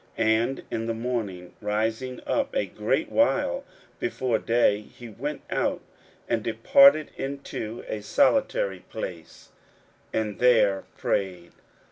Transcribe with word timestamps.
41:001:035 0.17 0.27
And 0.41 0.63
in 0.71 0.85
the 0.87 0.93
morning, 0.95 1.53
rising 1.61 2.21
up 2.25 2.55
a 2.55 2.65
great 2.65 3.11
while 3.11 3.63
before 3.99 4.39
day, 4.39 4.81
he 4.81 5.07
went 5.07 5.41
out, 5.51 5.79
and 6.27 6.41
departed 6.41 7.11
into 7.17 7.83
a 7.87 8.01
solitary 8.01 8.79
place, 8.79 9.49
and 10.11 10.39
there 10.39 10.85
prayed. 10.97 11.51